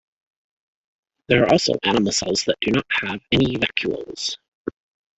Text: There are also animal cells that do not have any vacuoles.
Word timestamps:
There 1.27 1.43
are 1.43 1.51
also 1.51 1.73
animal 1.83 2.11
cells 2.11 2.45
that 2.45 2.57
do 2.61 2.71
not 2.71 2.87
have 3.03 3.21
any 3.31 3.55
vacuoles. 3.57 4.35